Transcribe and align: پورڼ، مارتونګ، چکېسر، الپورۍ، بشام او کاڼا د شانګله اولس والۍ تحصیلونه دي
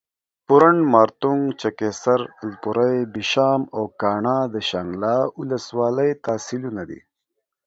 پورڼ، 0.45 0.75
مارتونګ، 0.91 1.41
چکېسر، 1.61 2.19
الپورۍ، 2.43 2.95
بشام 3.13 3.61
او 3.75 3.83
کاڼا 4.01 4.37
د 4.53 4.55
شانګله 4.69 5.15
اولس 5.37 5.65
والۍ 5.77 6.09
تحصیلونه 6.25 6.83
دي 6.89 6.99